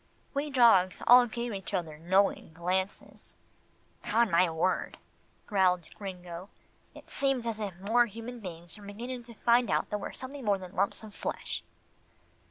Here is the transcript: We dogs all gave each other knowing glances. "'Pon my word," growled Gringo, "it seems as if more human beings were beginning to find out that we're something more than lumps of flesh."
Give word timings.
We 0.33 0.49
dogs 0.49 1.03
all 1.05 1.27
gave 1.27 1.53
each 1.53 1.75
other 1.75 1.99
knowing 1.99 2.53
glances. 2.53 3.35
"'Pon 4.01 4.31
my 4.31 4.49
word," 4.49 4.97
growled 5.45 5.87
Gringo, 5.93 6.49
"it 6.95 7.07
seems 7.07 7.45
as 7.45 7.59
if 7.59 7.75
more 7.79 8.07
human 8.07 8.39
beings 8.39 8.75
were 8.79 8.85
beginning 8.87 9.21
to 9.25 9.35
find 9.35 9.69
out 9.69 9.91
that 9.91 9.99
we're 9.99 10.13
something 10.13 10.43
more 10.43 10.57
than 10.57 10.75
lumps 10.75 11.03
of 11.03 11.13
flesh." 11.13 11.61